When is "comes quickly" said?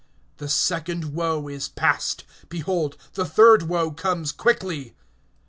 3.91-4.95